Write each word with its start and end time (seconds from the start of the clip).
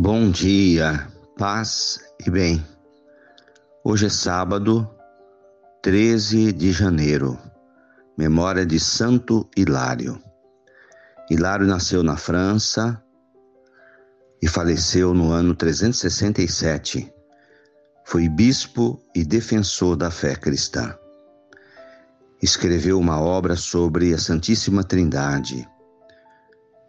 Bom 0.00 0.30
dia, 0.30 1.08
paz 1.36 1.98
e 2.24 2.30
bem. 2.30 2.64
Hoje 3.82 4.06
é 4.06 4.08
sábado, 4.08 4.88
13 5.82 6.52
de 6.52 6.70
janeiro, 6.70 7.36
memória 8.16 8.64
de 8.64 8.78
Santo 8.78 9.50
Hilário. 9.56 10.22
Hilário 11.28 11.66
nasceu 11.66 12.04
na 12.04 12.16
França 12.16 13.02
e 14.40 14.46
faleceu 14.46 15.12
no 15.12 15.32
ano 15.32 15.52
367. 15.52 17.12
Foi 18.04 18.28
bispo 18.28 19.02
e 19.12 19.24
defensor 19.24 19.96
da 19.96 20.12
fé 20.12 20.36
cristã. 20.36 20.96
Escreveu 22.40 23.00
uma 23.00 23.20
obra 23.20 23.56
sobre 23.56 24.14
a 24.14 24.18
Santíssima 24.18 24.84
Trindade. 24.84 25.68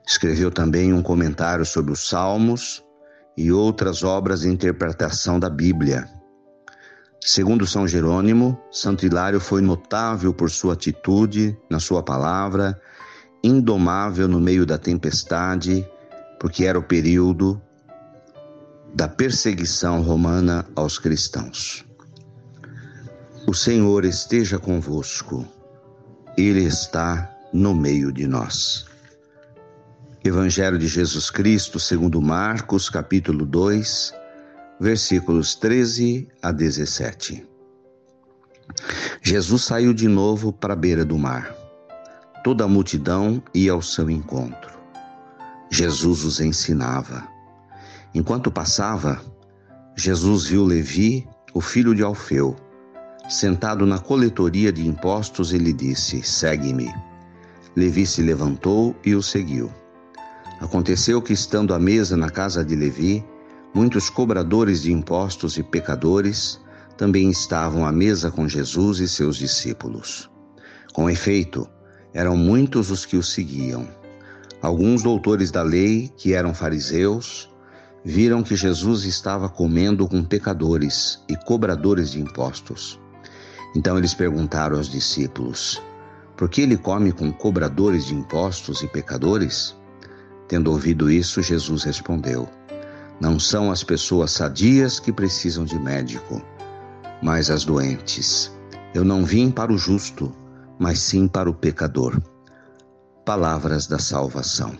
Escreveu 0.08 0.52
também 0.52 0.94
um 0.94 1.02
comentário 1.02 1.66
sobre 1.66 1.92
os 1.92 2.08
Salmos 2.08 2.88
e 3.40 3.54
outras 3.54 4.04
obras 4.04 4.42
de 4.42 4.50
interpretação 4.50 5.40
da 5.40 5.50
Bíblia. 5.50 6.06
Segundo 7.22 7.66
São 7.66 7.88
Jerônimo, 7.88 8.60
Santo 8.70 9.06
Hilário 9.06 9.40
foi 9.40 9.62
notável 9.62 10.34
por 10.34 10.52
sua 10.52 10.74
atitude, 10.74 11.58
na 11.70 11.80
sua 11.80 12.04
palavra, 12.04 12.78
indomável 13.42 14.28
no 14.28 14.42
meio 14.42 14.66
da 14.66 14.78
tempestade, 14.78 15.88
porque 16.38 16.66
era 16.66 16.78
o 16.78 16.84
período 16.84 17.62
da 18.94 19.08
perseguição 19.08 20.02
romana 20.02 20.66
aos 20.76 21.00
cristãos. 21.00 21.86
O 23.48 23.54
Senhor 23.54 24.04
esteja 24.04 24.60
convosco, 24.60 25.48
Ele 26.38 26.66
está 26.66 27.34
no 27.54 27.74
meio 27.74 28.12
de 28.12 28.28
nós. 28.28 28.89
Evangelho 30.22 30.78
de 30.78 30.86
Jesus 30.86 31.30
Cristo, 31.30 31.80
segundo 31.80 32.22
Marcos, 32.22 32.90
capítulo 32.90 33.46
2, 33.46 34.14
versículos 34.78 35.56
13 35.56 36.28
a 36.42 36.52
17. 36.52 37.48
Jesus 39.22 39.64
saiu 39.64 39.94
de 39.94 40.10
novo 40.10 40.52
para 40.52 40.74
a 40.74 40.76
beira 40.76 41.06
do 41.06 41.18
mar. 41.18 41.56
Toda 42.44 42.66
a 42.66 42.68
multidão 42.68 43.42
ia 43.54 43.72
ao 43.72 43.82
seu 43.82 44.10
encontro. 44.10 44.78
Jesus 45.72 46.26
os 46.26 46.42
ensinava. 46.42 47.26
Enquanto 48.14 48.52
passava, 48.52 49.22
Jesus 49.96 50.44
viu 50.44 50.66
Levi, 50.66 51.26
o 51.54 51.62
filho 51.62 51.96
de 51.96 52.04
Alfeu, 52.04 52.58
sentado 53.30 53.86
na 53.86 54.00
coletoria 54.00 54.74
de 54.74 54.86
impostos 54.86 55.54
e 55.54 55.58
lhe 55.58 55.72
disse: 55.72 56.22
Segue-me. 56.22 56.94
Levi 57.74 58.06
se 58.06 58.22
levantou 58.22 58.94
e 59.06 59.16
o 59.16 59.24
seguiu. 59.24 59.72
Aconteceu 60.60 61.22
que, 61.22 61.34
estando 61.34 61.74
à 61.74 61.80
mesa 61.80 62.18
na 62.18 62.30
casa 62.30 62.64
de 62.64 62.76
Levi, 62.76 63.26
muitos 63.74 64.10
cobradores 64.10 64.82
de 64.82 64.92
impostos 64.92 65.58
e 65.58 65.64
pecadores 65.64 66.60
também 66.98 67.30
estavam 67.30 67.86
à 67.86 67.92
mesa 67.92 68.30
com 68.30 68.48
Jesus 68.48 69.00
e 69.00 69.08
seus 69.08 69.38
discípulos. 69.38 70.30
Com 70.94 71.10
efeito, 71.10 71.66
eram 72.14 72.36
muitos 72.36 72.92
os 72.92 73.06
que 73.06 73.16
o 73.16 73.24
seguiam. 73.24 73.88
Alguns 74.62 75.04
doutores 75.04 75.50
da 75.50 75.62
lei, 75.62 76.12
que 76.18 76.34
eram 76.34 76.54
fariseus, 76.54 77.50
viram 78.04 78.44
que 78.44 78.56
Jesus 78.56 79.06
estava 79.06 79.48
comendo 79.48 80.08
com 80.10 80.24
pecadores 80.24 81.24
e 81.30 81.38
cobradores 81.38 82.12
de 82.12 82.20
impostos. 82.20 83.00
Então 83.74 83.98
eles 83.98 84.14
perguntaram 84.14 84.76
aos 84.76 84.90
discípulos: 84.90 85.82
Por 86.36 86.50
que 86.50 86.62
ele 86.62 86.76
come 86.76 87.14
com 87.14 87.32
cobradores 87.32 88.08
de 88.08 88.16
impostos 88.16 88.82
e 88.82 88.88
pecadores? 88.88 89.74
Tendo 90.50 90.72
ouvido 90.72 91.12
isso, 91.12 91.44
Jesus 91.44 91.84
respondeu: 91.84 92.50
Não 93.22 93.40
são 93.40 93.72
as 93.72 93.84
pessoas 93.84 94.32
sadias 94.32 95.00
que 95.00 95.14
precisam 95.14 95.64
de 95.64 95.78
médico, 95.78 96.42
mas 97.22 97.52
as 97.52 97.64
doentes. 97.64 98.52
Eu 98.96 99.06
não 99.06 99.24
vim 99.24 99.52
para 99.52 99.72
o 99.72 99.78
justo, 99.78 100.36
mas 100.80 101.00
sim 101.00 101.28
para 101.28 101.48
o 101.48 101.54
pecador. 101.54 102.20
Palavras 103.24 103.86
da 103.86 104.00
salvação. 104.00 104.76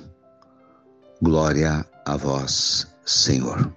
Glória 1.22 1.86
a 2.04 2.18
vós, 2.18 2.88
Senhor. 3.06 3.72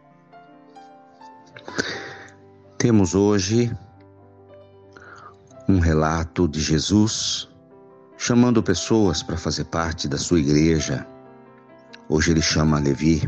Temos 2.79 3.15
hoje 3.15 3.71
um 5.69 5.79
relato 5.79 6.49
de 6.49 6.59
Jesus 6.59 7.51
chamando 8.17 8.63
pessoas 8.63 9.23
para 9.23 9.37
fazer 9.37 9.65
parte 9.65 10.09
da 10.09 10.17
sua 10.17 10.41
igreja 10.41 11.07
Hoje 12.15 12.33
ele 12.33 12.43
chama 12.43 12.79
Levi. 12.79 13.27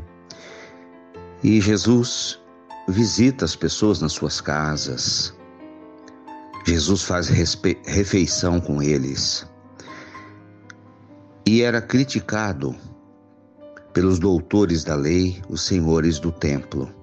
E 1.43 1.59
Jesus 1.59 2.39
visita 2.87 3.47
as 3.47 3.57
pessoas 3.57 3.99
nas 3.99 4.13
suas 4.13 4.43
casas. 4.43 5.35
Jesus 6.67 7.03
faz 7.03 7.29
refeição 7.29 8.61
com 8.61 8.83
eles. 8.83 9.49
E 11.47 11.63
era 11.63 11.81
criticado 11.81 12.77
pelos 13.95 14.19
doutores 14.19 14.85
da 14.85 14.95
lei, 14.95 15.43
os 15.49 15.63
senhores 15.63 16.19
do 16.19 16.31
templo, 16.31 16.95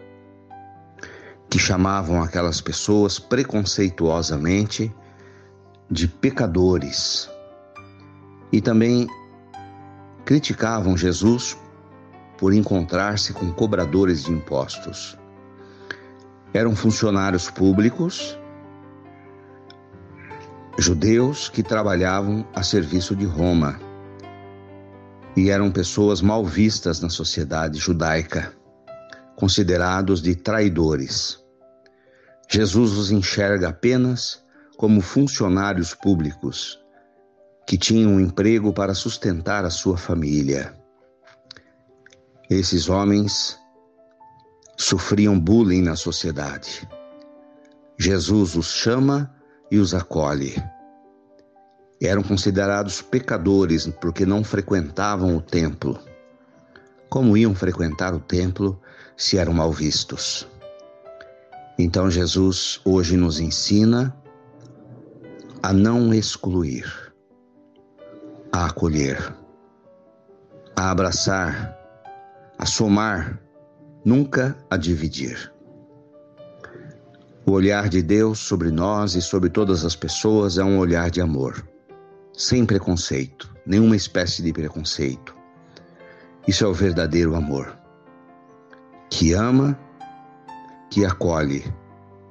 que 1.50 1.58
chamavam 1.58 2.22
aquelas 2.22 2.62
pessoas 2.62 3.18
preconceituosamente 3.18 4.94
de 5.90 6.08
pecadores. 6.08 7.28
E 8.52 8.62
também 8.62 9.08
criticavam 10.26 10.96
Jesus 10.96 11.58
por 12.42 12.56
encontrar-se 12.56 13.34
com 13.34 13.52
cobradores 13.52 14.24
de 14.24 14.32
impostos. 14.32 15.16
Eram 16.52 16.76
funcionários 16.76 17.52
públicos, 17.52 18.36
judeus 20.76 21.50
que 21.50 21.62
trabalhavam 21.62 22.44
a 22.56 22.64
serviço 22.64 23.16
de 23.16 23.26
Roma 23.26 23.80
e 25.38 25.52
eram 25.52 25.70
pessoas 25.70 26.20
mal 26.20 26.44
vistas 26.44 27.00
na 27.00 27.10
sociedade 27.10 27.78
judaica, 27.78 28.52
considerados 29.36 30.20
de 30.20 30.34
traidores. 30.34 31.40
Jesus 32.50 32.94
os 32.94 33.12
enxerga 33.12 33.70
apenas 33.70 34.44
como 34.78 35.00
funcionários 35.00 35.94
públicos 35.94 36.80
que 37.68 37.78
tinham 37.78 38.14
um 38.14 38.20
emprego 38.20 38.74
para 38.74 38.96
sustentar 38.96 39.64
a 39.64 39.70
sua 39.70 39.96
família. 39.96 40.81
Esses 42.52 42.90
homens 42.90 43.58
sofriam 44.76 45.40
bullying 45.40 45.84
na 45.84 45.96
sociedade. 45.96 46.86
Jesus 47.98 48.58
os 48.58 48.74
chama 48.74 49.34
e 49.72 49.78
os 49.78 49.94
acolhe. 49.94 50.62
Eram 52.02 52.22
considerados 52.22 53.02
pecadores 53.02 53.88
porque 54.02 54.26
não 54.26 54.44
frequentavam 54.44 55.38
o 55.38 55.42
templo. 55.42 55.98
Como 57.10 57.38
iam 57.38 57.56
frequentar 57.56 58.14
o 58.14 58.20
templo 58.20 58.82
se 59.16 59.38
eram 59.38 59.54
mal 59.54 59.72
vistos? 59.72 60.46
Então 61.80 62.12
Jesus 62.12 62.82
hoje 62.84 63.16
nos 63.16 63.40
ensina 63.40 64.14
a 65.64 65.72
não 65.72 66.14
excluir, 66.14 67.14
a 68.52 68.66
acolher, 68.66 69.34
a 70.76 70.92
abraçar 70.92 71.81
a 72.62 72.66
somar, 72.68 73.42
nunca 74.06 74.56
a 74.70 74.78
dividir. 74.78 75.52
O 77.44 77.54
olhar 77.54 77.90
de 77.90 78.04
Deus 78.04 78.38
sobre 78.38 78.70
nós 78.70 79.16
e 79.16 79.22
sobre 79.22 79.50
todas 79.50 79.84
as 79.84 79.96
pessoas 79.96 80.60
é 80.60 80.64
um 80.64 80.78
olhar 80.78 81.10
de 81.10 81.20
amor, 81.20 81.68
sem 82.32 82.64
preconceito, 82.64 83.52
nenhuma 83.66 83.96
espécie 83.96 84.44
de 84.44 84.54
preconceito. 84.54 85.36
Isso 86.48 86.64
é 86.64 86.68
o 86.68 86.74
verdadeiro 86.74 87.36
amor, 87.36 87.76
que 89.10 89.34
ama, 89.34 89.76
que 90.92 91.04
acolhe, 91.04 91.64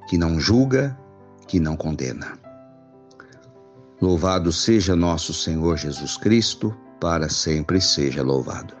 que 0.07 0.17
não 0.17 0.39
julga, 0.39 0.97
que 1.45 1.59
não 1.59 1.75
condena. 1.75 2.39
Louvado 4.01 4.49
seja 4.53 4.95
nosso 4.95 5.33
Senhor 5.33 5.75
Jesus 5.75 6.15
Cristo, 6.15 6.73
para 7.01 7.27
sempre 7.27 7.81
seja 7.81 8.23
louvado. 8.23 8.80